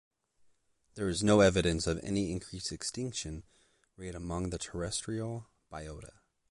There 0.95 1.09
is 1.09 1.21
no 1.21 1.41
evidence 1.41 1.85
of 1.85 1.99
any 2.03 2.31
increased 2.31 2.71
extinction 2.71 3.43
rate 3.97 4.15
among 4.15 4.49
the 4.49 4.57
terrestrial 4.57 5.45
biota. 5.71 6.13